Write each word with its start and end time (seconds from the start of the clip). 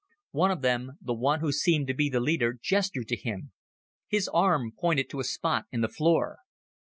One 0.31 0.49
of 0.49 0.63
them, 0.63 0.93
the 0.99 1.13
one 1.13 1.41
who 1.41 1.51
seemed 1.51 1.85
to 1.85 1.93
be 1.93 2.09
the 2.09 2.19
leader, 2.19 2.57
gestured 2.59 3.07
to 3.09 3.15
him. 3.15 3.51
His 4.07 4.27
arm 4.29 4.71
pointed 4.75 5.11
to 5.11 5.19
a 5.19 5.23
spot 5.23 5.65
in 5.71 5.81
the 5.81 5.87
floor. 5.89 6.39